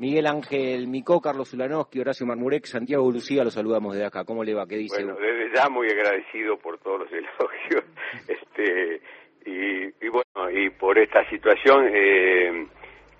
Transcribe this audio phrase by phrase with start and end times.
[0.00, 4.24] Miguel Ángel Micó, Carlos Ulanowski, Horacio Marmurek, Santiago Lucía, los saludamos desde acá.
[4.24, 4.66] ¿Cómo le va?
[4.66, 5.04] ¿Qué dice?
[5.04, 7.84] Bueno, desde ya muy agradecido por todos los elogios
[8.26, 9.02] este,
[9.44, 12.66] y, bueno, y por esta situación eh,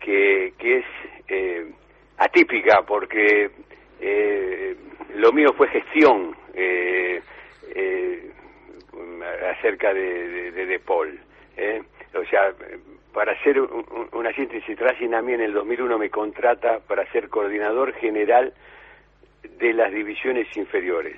[0.01, 0.85] que, que es
[1.29, 1.71] eh,
[2.16, 3.51] atípica porque
[4.01, 4.74] eh,
[5.17, 7.21] lo mío fue gestión eh,
[7.74, 8.31] eh,
[9.54, 11.21] acerca de, de, de, Paul.
[11.58, 11.83] ¿eh?
[12.15, 12.54] O sea,
[13.13, 17.92] para un, una síntesis, Racing a mí en el 2001 me contrata para ser coordinador
[17.95, 18.52] general
[19.59, 21.16] de las divisiones inferiores.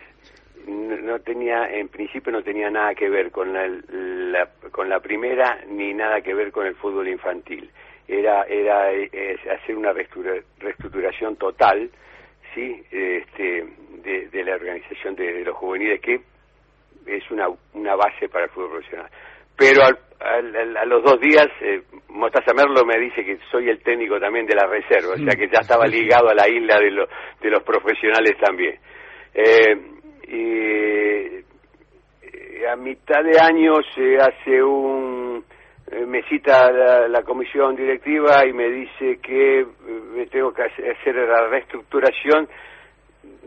[0.66, 5.00] No, no, tenía, en principio no tenía nada que ver con la, la, con la
[5.00, 7.68] primera ni nada que ver con el fútbol infantil.
[8.06, 8.88] Era, era
[9.54, 11.90] hacer una reestructuración total
[12.54, 13.66] sí este
[14.02, 16.20] de, de la organización de, de, los juveniles que
[17.06, 19.10] es una una base para el fútbol profesional
[19.56, 23.82] pero al, al, a los dos días eh, Mostaza Merlo me dice que soy el
[23.82, 26.90] técnico también de la reserva o sea que ya estaba ligado a la isla de,
[26.90, 27.06] lo,
[27.40, 28.78] de los profesionales también.
[29.34, 29.76] Eh,
[30.28, 31.42] y
[32.66, 35.44] a mitad de año se hace un
[36.06, 39.66] me cita la, la, comisión directiva y me dice que
[40.14, 42.48] me tengo que hacer la reestructuración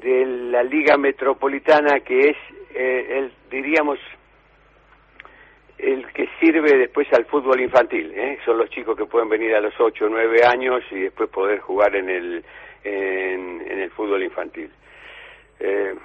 [0.01, 2.37] de la liga metropolitana que es
[2.75, 3.97] eh, el diríamos
[5.77, 8.39] el que sirve después al fútbol infantil ¿eh?
[8.45, 11.59] son los chicos que pueden venir a los 8 o 9 años y después poder
[11.59, 12.45] jugar en el
[12.83, 14.69] en, el fútbol infantil
[15.59, 15.95] eh,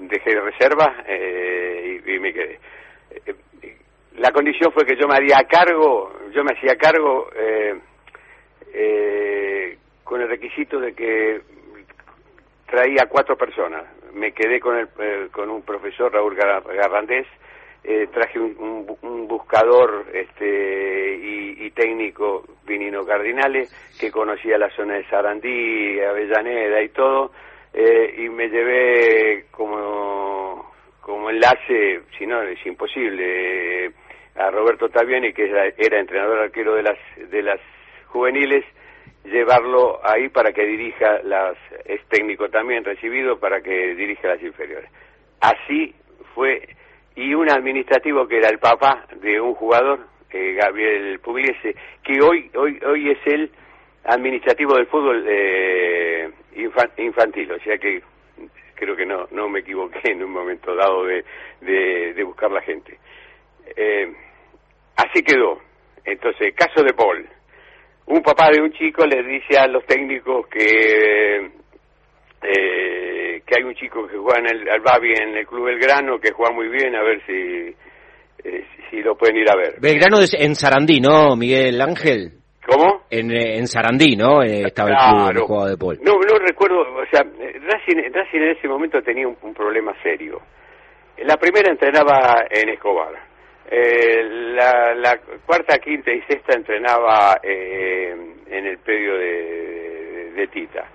[0.00, 2.58] dejé de reserva eh, y, me quedé
[4.18, 7.78] la condición fue que yo me haría cargo, yo me hacía cargo eh,
[8.72, 11.40] eh, con el requisito de que
[12.66, 13.84] traía cuatro personas.
[14.12, 17.26] Me quedé con, el, eh, con un profesor, Raúl Garrandés,
[17.84, 23.70] eh, traje un, un, buscador este, y, técnico, Vinino Cardinales,
[24.00, 27.30] que conocía la zona de Sarandí, Avellaneda y todo,
[27.72, 33.92] eh, y me llevé como, como enlace, si no, es imposible
[34.34, 36.98] a Roberto Taviani, que era, era, entrenador arquero de las,
[37.30, 37.60] de las
[38.06, 38.64] juveniles,
[39.24, 44.90] llevarlo ahí para que dirija las, es técnico también recibido para que dirija las inferiores.
[45.40, 45.94] Así
[46.34, 46.68] fue,
[47.18, 52.48] y un administrativo que era el papá de un jugador, eh, Gabriel Pugliese, que hoy,
[52.54, 53.50] hoy, hoy es el
[54.04, 56.30] administrativo del fútbol eh,
[56.98, 58.00] infantil, o sea que
[58.74, 61.24] creo que no, no me equivoqué en un momento dado de,
[61.60, 62.96] de, buscar la gente.
[63.76, 64.12] Eh,
[64.98, 65.60] Así quedó.
[66.04, 67.24] Entonces, caso de Paul.
[68.06, 71.36] Un papá de un chico le dice a los técnicos que
[72.42, 73.17] eh,
[73.48, 76.32] que hay un chico que juega en el al Babi en el Club Belgrano, que
[76.32, 77.74] juega muy bien, a ver si
[78.44, 79.80] eh, si lo pueden ir a ver.
[79.80, 82.32] Belgrano es en Sarandí, ¿no, Miguel Ángel?
[82.66, 83.04] ¿Cómo?
[83.10, 84.42] En, en Sarandí, ¿no?
[84.42, 85.28] Eh, estaba claro.
[85.28, 85.98] el club jugaba de Paul.
[86.02, 90.42] No, no recuerdo, o sea, Racing, Racing en ese momento tenía un, un problema serio.
[91.24, 93.28] La primera entrenaba en Escobar
[93.70, 94.22] eh,
[94.54, 98.16] la, la, cuarta, quinta y sexta entrenaba eh,
[98.46, 100.88] en el predio de, de, de, Tita.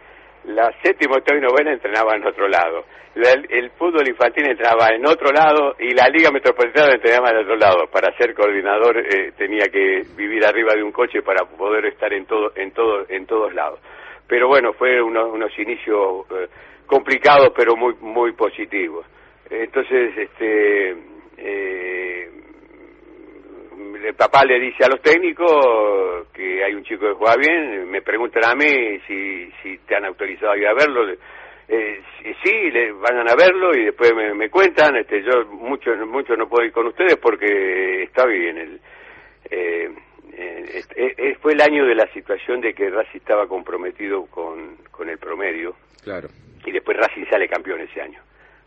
[0.46, 2.86] La séptima, octava y novena entrenaba en otro lado.
[3.16, 7.56] La, el, fútbol infantil entrenaba en otro lado y la Liga Metropolitana entrenaba en otro
[7.56, 7.88] lado.
[7.92, 12.26] Para ser coordinador eh, tenía que vivir arriba de un coche para poder estar en
[12.26, 13.80] todo, en todo, en todos lados.
[14.28, 16.48] Pero bueno, fue unos, unos inicios eh,
[16.86, 19.06] complicados pero muy, muy positivos.
[19.50, 20.96] Entonces, este,
[21.38, 22.30] eh,
[24.03, 28.02] el papá le dice a los técnicos que hay un chico que juega bien, me
[28.02, 31.09] preguntan a mí si, si te han autorizado a ir a verlo.
[31.68, 32.02] Eh,
[32.44, 34.97] sí, le vayan a verlo y después me, me, cuentan.
[34.97, 38.58] Este, yo mucho, mucho no puedo ir con ustedes porque está bien.
[38.58, 38.81] El,
[39.50, 39.90] eh,
[40.96, 45.09] eh, eh, fue el año de la situación de que Racing estaba comprometido con, con
[45.09, 45.75] el promedio.
[46.03, 46.28] Claro.
[46.66, 48.20] Y después Racing sale campeón ese año.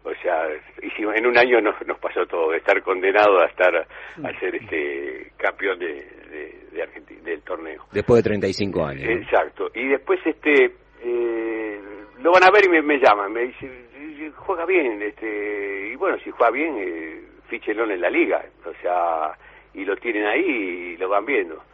[0.06, 0.46] O sea,
[0.82, 4.54] hicimos, en un año nos, nos pasó todo, de estar condenado a estar a ser
[4.54, 5.94] este campeón de,
[6.30, 7.86] de, de Argentina, del torneo.
[7.90, 9.02] Después de 35 años.
[9.04, 9.68] Exacto.
[9.74, 10.70] Y después este
[11.03, 11.80] eh,
[12.20, 16.18] lo van a ver y me, me llaman, me dicen, juega bien, este y bueno,
[16.22, 19.32] si juega bien, eh, fichelón en la liga, o sea,
[19.74, 21.64] y lo tienen ahí y lo van viendo.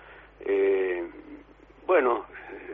[0.41, 1.03] Eh,
[1.87, 2.25] bueno,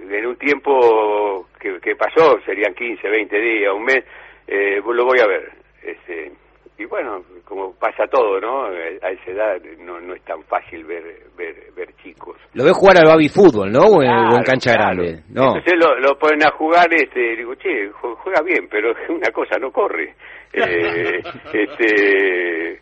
[0.08, 4.04] en un tiempo que, que pasó, serían 15, 20 días, un mes,
[4.48, 5.52] eh, lo voy a ver.
[5.82, 6.32] Este,
[6.78, 8.66] y bueno, como pasa todo, ¿no?
[8.66, 11.02] A esa edad no, no es tan fácil ver,
[11.36, 12.36] ver, ver chicos.
[12.54, 13.80] Lo ve jugar al baby fútbol, ¿no?
[13.80, 15.02] O en, claro, o en cancha claro.
[15.02, 15.22] grande.
[15.30, 15.56] No.
[15.56, 19.70] Entonces lo, lo, ponen a jugar, este, digo, che, juega bien, pero una cosa, no
[19.70, 20.14] corre.
[20.52, 21.20] eh,
[21.52, 22.80] este,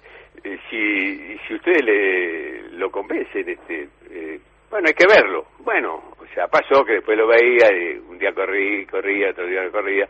[0.71, 4.39] si, si ustedes le, lo convencen, este, eh,
[4.71, 5.47] bueno, hay que verlo.
[5.61, 9.71] Bueno, o sea, pasó que después lo veía y un día corrí, corría, otro día
[9.71, 10.07] corría.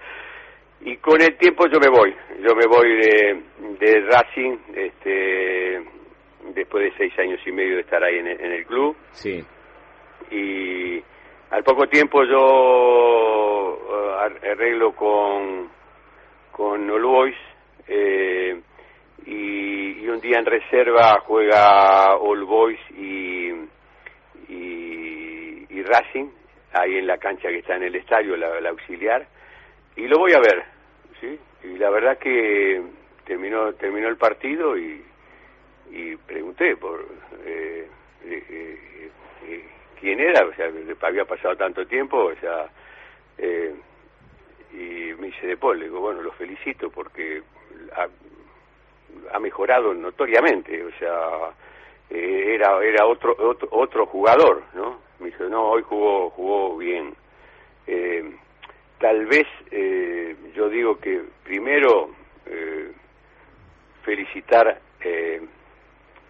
[0.80, 3.42] Y con el tiempo yo me voy, yo me voy de,
[3.80, 5.82] de Racing, este,
[6.54, 8.96] después de seis años y medio de estar ahí en el, club.
[9.12, 9.44] Sí.
[10.30, 11.02] Y
[11.50, 15.70] al poco tiempo yo uh, arreglo con,
[16.52, 17.36] con All Boys,
[17.88, 18.60] eh,
[19.26, 23.50] y, un día en reserva juega All Boys y,
[24.48, 26.28] y, Racing,
[26.72, 29.26] ahí en la cancha que está en el estadio, la, auxiliar,
[29.96, 30.62] y lo voy a ver,
[31.20, 31.38] ¿sí?
[31.64, 32.82] Y la verdad que
[33.24, 35.02] terminó, terminó el partido y,
[35.90, 37.04] y pregunté por
[37.44, 37.88] eh,
[38.24, 39.10] eh,
[39.44, 39.64] eh,
[40.00, 40.70] quién era, o sea,
[41.02, 42.68] había pasado tanto tiempo, o sea,
[44.72, 47.42] y me dice de Paul, digo, bueno, lo felicito porque
[47.94, 51.52] ha, mejorado notoriamente, o sea,
[52.10, 54.98] era era otro, otro otro jugador, ¿no?
[55.18, 57.14] Me dice, no, hoy jugó jugó bien.
[58.98, 59.46] Tal vez
[60.54, 62.10] yo digo que primero
[64.06, 65.40] felicitar eh,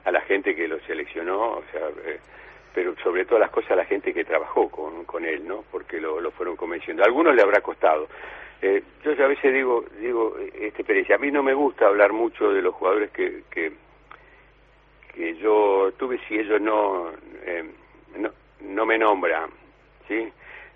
[0.04, 2.18] a la gente que lo seleccionó, o sea, eh,
[2.74, 5.62] pero sobre todas las cosas a la gente que trabajó con, con él, ¿no?
[5.70, 7.02] Porque lo, lo fueron convenciendo.
[7.02, 8.08] A algunos le habrá costado.
[8.62, 12.50] Eh, yo a veces digo, digo, este Pérez, a mí no me gusta hablar mucho
[12.52, 13.72] de los jugadores que, que,
[15.14, 17.10] que yo tuve si ellos no,
[17.44, 17.64] eh,
[18.16, 18.30] no,
[18.60, 19.50] no me nombran,
[20.08, 20.32] ¿sí?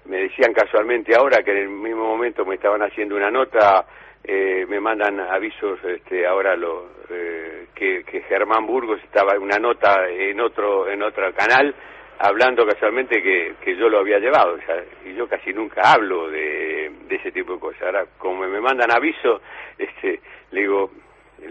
[0.07, 3.85] Me decían casualmente ahora que en el mismo momento me estaban haciendo una nota
[4.23, 9.57] eh, me mandan avisos este, ahora lo, eh, que, que, Germán Burgos estaba en una
[9.59, 11.75] nota en otro en otro canal
[12.19, 14.59] hablando casualmente que, que yo lo había llevado
[15.07, 17.83] y yo casi nunca hablo de, de, ese tipo de cosas.
[17.83, 19.41] Ahora como me mandan aviso
[19.79, 20.21] este
[20.51, 20.91] le digo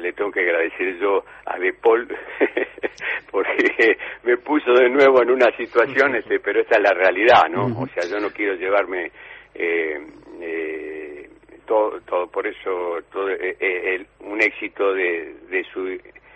[0.01, 2.07] le tengo que agradecer yo a De Paul
[3.31, 7.66] porque me puso de nuevo en una situación este pero esta es la realidad no
[7.66, 9.12] o sea yo no quiero llevarme
[9.56, 10.00] eh,
[10.42, 11.30] eh,
[11.69, 15.81] todo, por eso todo, eh, eh, un éxito de, de su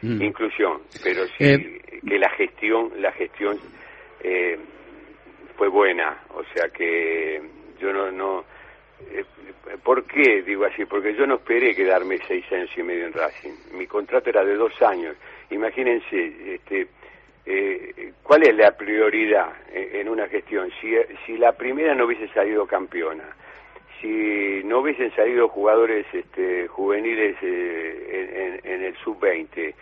[0.02, 0.22] mm.
[0.22, 3.58] inclusión, pero sí eh, que la gestión, la gestión
[5.58, 7.42] fue buena, o sea que
[7.80, 8.46] yo no, no
[9.84, 10.86] ¿Por qué digo así?
[10.86, 13.54] Porque yo no esperé quedarme seis años y medio en Racing.
[13.74, 15.16] Mi contrato era de dos años.
[15.50, 16.88] Imagínense, este,
[18.24, 20.70] ¿cuál es la prioridad en, una gestión?
[20.80, 20.94] Si,
[21.26, 23.36] si la primera no hubiese salido campeona,
[24.04, 29.74] si no hubiesen salido jugadores este, juveniles eh, en, el sub-20,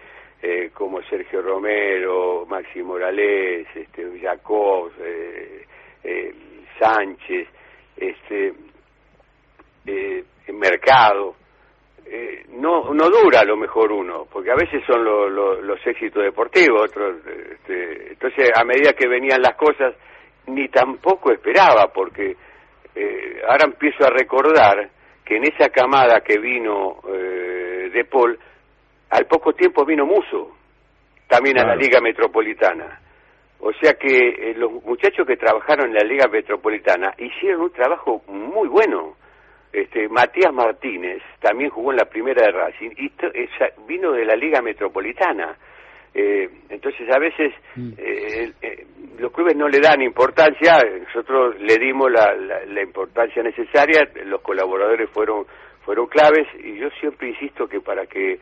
[0.43, 5.65] eh, como Sergio Romero, Maxi Morales, este, Jacob, eh,
[6.77, 7.47] Sánchez,
[7.97, 8.53] este,
[10.53, 11.35] Mercado,
[12.49, 17.17] no no dura a lo mejor uno, porque a veces son los éxitos deportivos, otros,
[17.25, 19.95] este, entonces a medida que venían las cosas,
[20.47, 22.35] ni tampoco esperaba, porque
[22.95, 24.89] eh, ahora empiezo a recordar
[25.23, 28.37] que en esa camada que vino eh, de Paul,
[29.09, 30.57] al poco tiempo vino Muso,
[31.27, 32.99] también a la Liga Metropolitana.
[33.59, 38.23] O sea que eh, los muchachos que trabajaron en la Liga Metropolitana hicieron un trabajo
[38.27, 39.15] muy bueno.
[39.73, 43.11] Este, Matías Martínez también jugó en la primera de Racing y
[43.87, 45.55] vino de la Liga Metropolitana.
[46.13, 47.91] Eh, entonces a veces mm.
[47.97, 48.85] eh, eh,
[49.17, 55.09] los clubes no le dan importancia, nosotros le dimos la, la, importancia necesaria, los colaboradores
[55.11, 55.45] fueron
[55.85, 58.39] fueron claves y yo siempre insisto que para que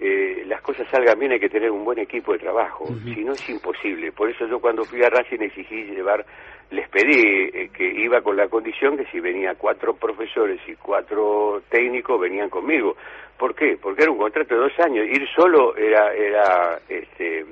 [0.00, 3.32] eh, las cosas salgan bien hay que tener un buen equipo de trabajo, si no
[3.32, 4.12] es imposible.
[4.12, 6.24] Por eso yo cuando fui a Racing exigí llevar,
[6.70, 11.62] les pedí eh, que iba con la condición que si venía cuatro profesores y cuatro
[11.68, 12.96] técnicos venían conmigo.
[13.36, 13.78] ¿Por qué?
[13.80, 17.44] Porque era un contrato de dos años, ir solo era, era este,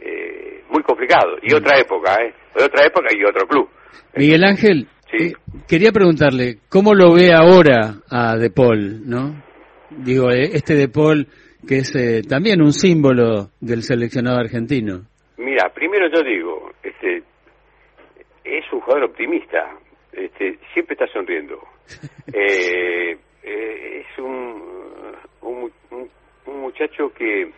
[0.00, 1.36] eh, muy complicado.
[1.42, 2.34] Y otra época, ¿eh?
[2.54, 3.68] Otra época y otro club.
[4.14, 5.32] Miguel Ángel, sí.
[5.66, 9.42] quería preguntarle, ¿cómo lo ve ahora a De Paul, no?
[9.90, 11.26] Digo, este De Paul
[11.66, 15.02] que es eh, también un símbolo del seleccionado argentino.
[15.36, 17.22] Mira, primero yo digo, este,
[18.44, 19.76] es un jugador optimista,
[20.12, 21.60] este, siempre está sonriendo.
[22.30, 24.62] Eh, eh, es un,
[25.40, 27.50] un, un, muchacho que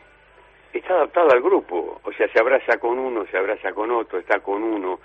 [0.73, 4.39] está adaptado al grupo, o sea, se abraza con uno, se abraza con otro, está
[4.39, 5.01] con uno,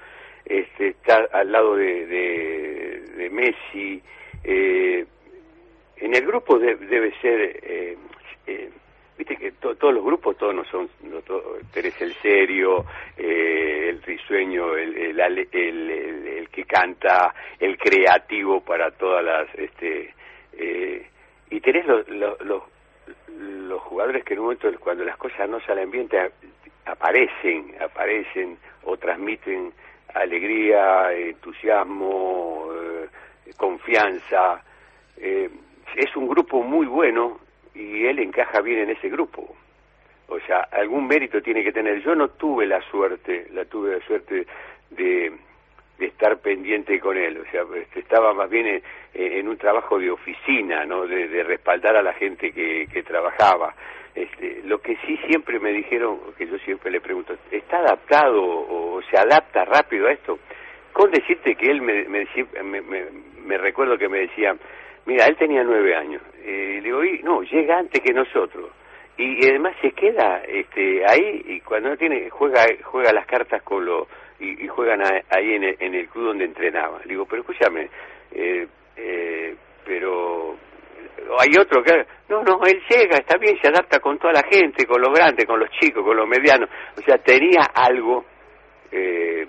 [0.46, 4.00] este, está al lado de, de, Messi.
[4.44, 5.08] en
[6.16, 8.70] el grupo debe ser eh,
[9.18, 11.22] viste que todos los grupos todos no son no
[11.74, 12.86] eres el serio
[13.18, 20.14] eh, el risueño el el, el, que canta el creativo para todas las este
[20.54, 21.08] eh,
[21.50, 22.64] y tenés los, los,
[23.38, 26.32] los, jugadores que en un momento cuando las cosas no salen bien te
[26.86, 29.74] aparecen aparecen o transmiten
[30.14, 32.70] alegría, entusiasmo,
[33.58, 34.64] confianza.
[35.18, 37.40] es un grupo muy bueno
[37.76, 39.56] y él encaja bien en ese grupo.
[40.28, 42.02] O sea, algún mérito tiene que tener.
[42.02, 44.48] Yo no tuve la suerte, la tuve la suerte
[44.90, 45.32] de,
[46.00, 47.38] de estar pendiente con él.
[47.38, 48.82] O sea, este, estaba más bien
[49.14, 51.06] en, un trabajo de oficina, ¿no?
[51.06, 53.76] De, respaldar a la gente que, que trabajaba.
[54.16, 59.02] Este, lo que sí siempre me dijeron, que yo siempre le pregunto, ¿está adaptado o
[59.04, 60.40] se adapta rápido a esto?
[60.94, 62.26] Con decirte que él me, me,
[62.64, 62.82] me,
[63.44, 64.56] me recuerdo que me decía,
[65.06, 66.22] mira, él tenía nueve años.
[66.44, 68.72] Eh, le digo, no, llega antes que nosotros.
[69.18, 73.86] Y, además se queda este, ahí y cuando no tiene juega juega las cartas con
[73.86, 74.08] lo
[74.40, 77.00] y, juegan ahí en el, en el, club donde entrenaba.
[77.06, 77.90] Digo pero escúchame
[78.34, 80.58] eh, eh, pero
[81.40, 84.86] hay otro que no no él llega está bien se adapta con toda la gente
[84.86, 86.70] con los grandes con los chicos con los medianos.
[86.98, 88.26] O sea tenía algo
[88.92, 89.48] eh,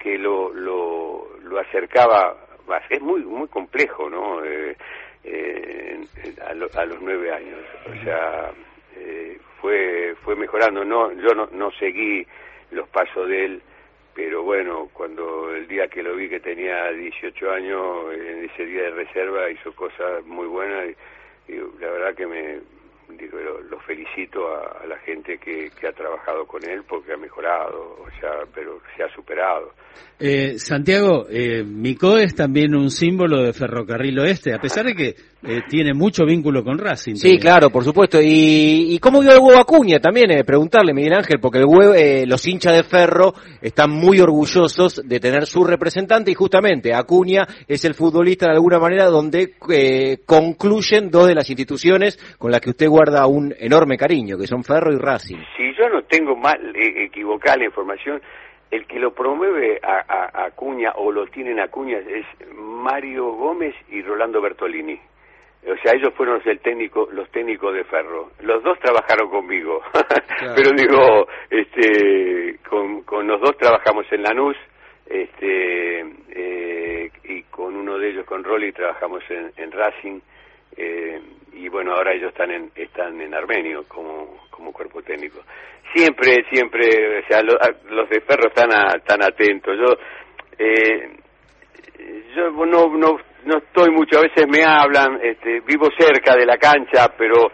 [0.00, 2.45] que lo, lo lo acercaba
[2.90, 4.76] es muy muy complejo no eh,
[5.24, 6.00] eh,
[6.42, 8.52] a, a los nueve años o sea
[8.96, 10.84] eh, fue fue mejorando.
[10.84, 12.26] No yo no, no seguí
[12.70, 13.62] los pasos de él
[14.14, 18.82] pero bueno cuando el día que lo vi que tenía 18 años en ese día
[18.82, 20.86] de reserva hizo cosas muy buenas
[21.48, 22.60] y la verdad que me
[23.08, 28.08] digo, lo, felicito a, la gente que, ha trabajado con él porque ha mejorado, o
[28.20, 29.72] sea, pero se ha superado.
[30.18, 35.14] Eh, Santiago, eh, Mico es también un símbolo de Ferrocarril Oeste, a pesar de que
[35.46, 37.14] eh, tiene mucho vínculo con Racing.
[37.14, 38.20] Sí, claro, por supuesto.
[38.20, 40.30] ¿Y, y cómo vio el huevo Acuña también?
[40.30, 45.02] Eh, preguntarle, Miguel Ángel, porque el huevo, eh, los hinchas de Ferro están muy orgullosos
[45.06, 49.54] de tener su representante y justamente Acuña es el futbolista de alguna manera donde
[50.26, 54.64] concluyen dos de las instituciones con las que usted guarda un enorme cariño, que son
[54.64, 55.38] Ferro y Racing.
[55.56, 58.20] Si yo no tengo mal equivocada la información,
[58.70, 62.26] el que lo promueve a, Acuña o lo tienen Acuña es
[62.56, 64.98] Mario Gómez y Rolando Bertolini
[65.66, 68.30] o sea, ellos fueron el técnico, los técnicos de Ferro.
[68.40, 69.82] Los dos trabajaron conmigo,
[70.54, 74.56] pero digo, este, con, con, los dos trabajamos en Lanús,
[75.06, 80.20] este, eh, y con uno de ellos, con Rolly, trabajamos en, en Racing,
[80.76, 81.20] eh,
[81.52, 85.40] y bueno, ahora ellos están en, están en Armenio como, como cuerpo técnico.
[85.94, 88.68] Siempre, siempre, o sea, los de Ferro están,
[89.04, 89.76] tan atentos.
[89.76, 89.96] Yo,
[90.58, 91.10] eh,
[92.36, 96.58] yo no, no no estoy mucho, a veces me hablan, este, vivo cerca de la
[96.58, 97.50] cancha, pero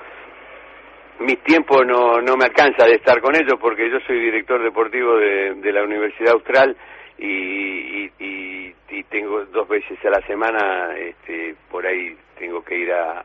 [1.20, 5.16] mi tiempo no, no me alcanza de estar con ellos porque yo soy director deportivo
[5.16, 6.76] de, de la Universidad Austral
[7.18, 12.92] y, y, y, tengo dos veces a la semana, este, por ahí tengo que ir
[12.92, 13.22] a,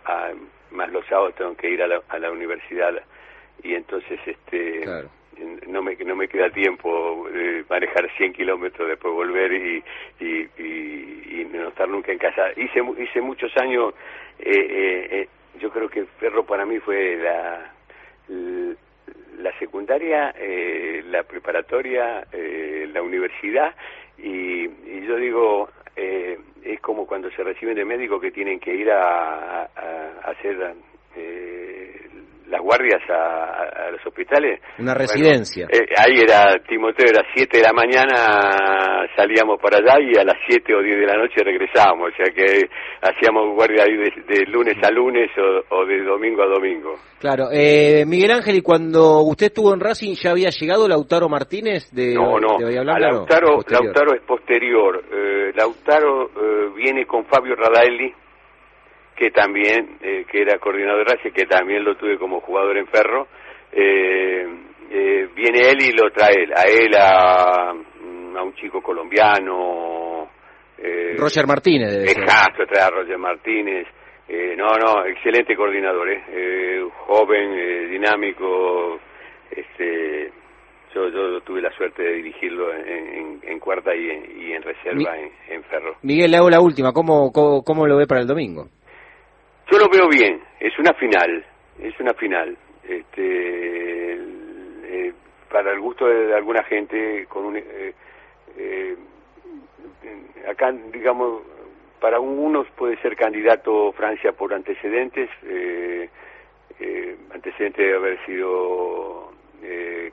[0.72, 2.94] más los sábados tengo que ir a la, a la universidad.
[3.64, 4.84] Y entonces este
[5.68, 9.84] no me no me queda tiempo de manejar 100 kilómetros después volver y,
[10.20, 12.52] y, y, no estar nunca en casa.
[12.56, 13.94] Hice hice muchos años
[14.40, 15.28] eh, eh, eh,
[15.60, 17.72] yo creo que Ferro para mí fue la
[19.40, 20.34] la secundaria
[21.06, 23.74] la preparatoria la universidad
[24.18, 28.92] y, y yo digo es como cuando se reciben de médico que tienen que ir
[28.92, 29.68] a, a,
[30.24, 30.76] a hacer
[32.50, 34.62] las guardias a, los hospitales.
[34.80, 35.68] Una residencia.
[35.70, 40.36] Eh, ahí era, Timoteo, era 7 de la mañana, salíamos para allá y a las
[40.48, 42.70] 7 o 10 de la noche regresábamos, o sea que
[43.02, 45.30] hacíamos guardia ahí de, lunes a lunes
[45.70, 46.96] o, de domingo a domingo.
[47.20, 51.92] Claro, eh, Miguel Ángel, y cuando usted estuvo en Racing, ¿ya había llegado Lautaro Martínez
[51.92, 55.04] de, no, no, Lautaro, Lautaro es posterior.
[55.12, 58.14] Eh, Lautaro eh, viene con Fabio Radaelli
[59.18, 62.88] que también, eh, que era coordinador de Racing, que también lo tuve como jugador en
[62.88, 63.28] Ferro,
[63.72, 64.48] eh,
[64.92, 70.30] eh, viene él y lo trae a él, a, a un chico colombiano.
[71.18, 73.88] Roger Martínez, debe Exacto, trae a Roger Martínez.
[74.56, 79.00] no, no, excelente coordinador, eh, joven, dinámico,
[79.50, 80.32] este,
[80.94, 85.18] yo, yo tuve la suerte de dirigirlo en, en, cuarta y en, y en reserva
[85.18, 85.96] en, en, Ferro.
[86.04, 88.68] Miguel, le hago la última, ¿Cómo, ¿cómo, cómo, lo ve para el domingo?
[89.88, 91.46] Lo veo bien, es una final,
[91.80, 92.58] es una final.
[92.84, 95.14] Este, eh,
[95.50, 97.94] para el gusto de, alguna gente, con un, eh,
[98.58, 98.98] eh,
[100.46, 101.42] acá, digamos,
[102.02, 105.30] para unos puede ser candidato Francia por antecedentes,
[107.34, 109.32] antecedentes de haber sido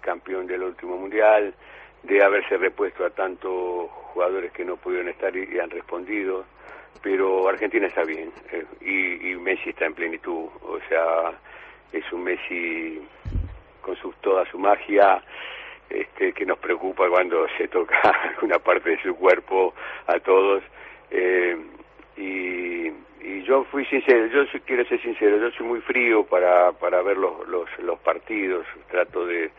[0.02, 1.52] campeón del último mundial,
[2.04, 6.44] de haberse repuesto a tantos jugadores que no pudieron estar y han respondido
[7.04, 11.32] pero Argentina está bien eh, y, Messi está en plenitud, o sea,
[11.92, 12.98] es un Messi
[13.82, 15.22] con su, toda su magia
[15.90, 19.74] este, que nos preocupa cuando se toca alguna parte de su cuerpo
[20.06, 20.62] a todos.
[21.10, 21.58] Eh,
[22.16, 22.86] y,
[23.20, 27.18] y yo fui sincero, yo quiero ser sincero, yo soy muy frío para, para ver
[27.18, 29.50] los, los, los partidos, trato de,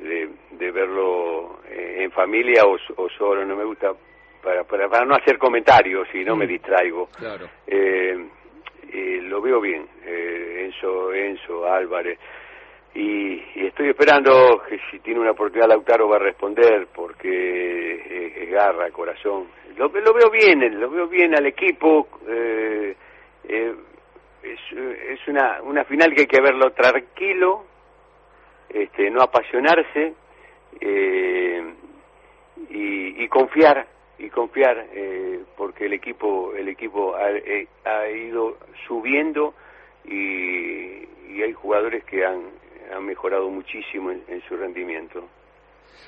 [0.00, 3.92] de, verlo eh, en familia o, o, solo, no me gusta
[4.42, 6.48] para, para, para no hacer comentarios y no me mm.
[6.48, 7.08] distraigo.
[7.18, 7.46] Claro.
[7.66, 8.16] Eh,
[8.92, 12.18] eh, lo veo bien, eh, Enzo, Enzo, Álvarez.
[12.94, 18.90] Y, estoy esperando que si tiene una oportunidad Lautaro va a responder porque es, garra,
[18.90, 19.46] corazón.
[19.76, 22.08] Lo, lo, veo bien, lo veo bien al equipo.
[22.28, 22.96] Eh,
[23.44, 23.74] eh,
[24.42, 27.64] es, es una, una final que hay que verlo tranquilo,
[28.72, 30.14] este, no apasionarse
[30.80, 31.74] eh,
[32.70, 33.86] y, y confiar
[34.18, 37.66] y confiar eh, porque el equipo el equipo ha, eh,
[38.14, 39.54] ido subiendo
[40.04, 42.42] y, y, hay jugadores que han,
[42.94, 45.24] han mejorado muchísimo en, su rendimiento.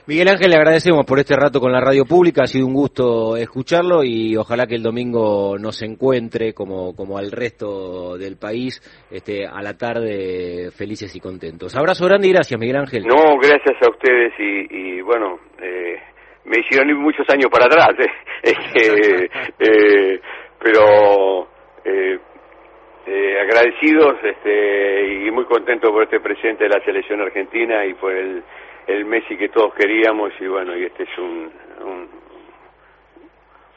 [0.06, 3.36] Miguel Ángel, le agradecemos por este rato con la radio pública, ha sido un gusto
[3.36, 9.46] escucharlo y ojalá que el domingo nos encuentre como, como al resto del país este,
[9.46, 11.76] a la tarde felices y contentos.
[11.76, 13.04] Abrazo grande y gracias, Miguel Ángel.
[13.04, 15.98] No, gracias a ustedes y, y bueno, eh,
[16.46, 17.94] me hicieron ir muchos años para atrás,
[18.42, 19.28] eh,
[19.60, 20.20] eh,
[20.58, 21.48] pero
[21.84, 22.18] eh,
[23.06, 28.12] eh, agradecidos este, y muy contentos por este presente de la selección argentina y por
[28.12, 28.42] el,
[28.86, 31.52] el Messi que todos queríamos y bueno, y este es un,
[31.84, 32.08] un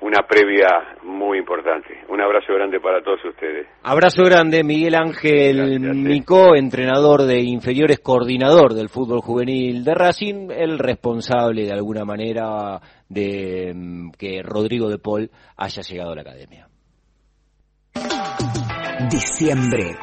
[0.05, 2.03] una previa muy importante.
[2.09, 3.67] Un abrazo grande para todos ustedes.
[3.83, 10.77] Abrazo grande, Miguel Ángel Micó, entrenador de inferiores, coordinador del fútbol juvenil de Racing, el
[10.77, 16.67] responsable de alguna manera de mm, que Rodrigo de Paul haya llegado a la academia.
[19.09, 19.95] Diciembre